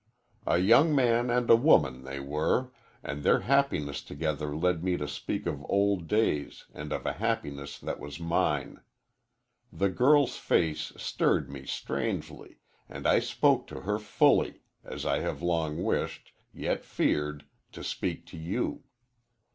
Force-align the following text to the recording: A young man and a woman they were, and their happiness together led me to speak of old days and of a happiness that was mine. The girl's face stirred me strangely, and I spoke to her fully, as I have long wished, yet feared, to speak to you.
A 0.47 0.57
young 0.57 0.95
man 0.95 1.29
and 1.29 1.47
a 1.47 1.55
woman 1.55 2.05
they 2.05 2.19
were, 2.19 2.71
and 3.03 3.21
their 3.21 3.41
happiness 3.41 4.01
together 4.01 4.55
led 4.55 4.83
me 4.83 4.97
to 4.97 5.07
speak 5.07 5.45
of 5.45 5.63
old 5.69 6.07
days 6.07 6.65
and 6.73 6.91
of 6.91 7.05
a 7.05 7.13
happiness 7.13 7.77
that 7.77 7.99
was 7.99 8.19
mine. 8.19 8.81
The 9.71 9.89
girl's 9.89 10.37
face 10.37 10.91
stirred 10.97 11.51
me 11.51 11.67
strangely, 11.67 12.57
and 12.89 13.05
I 13.05 13.19
spoke 13.19 13.67
to 13.67 13.81
her 13.81 13.99
fully, 13.99 14.61
as 14.83 15.05
I 15.05 15.19
have 15.19 15.43
long 15.43 15.83
wished, 15.83 16.31
yet 16.51 16.83
feared, 16.83 17.45
to 17.73 17.83
speak 17.83 18.25
to 18.31 18.37
you. 18.37 18.81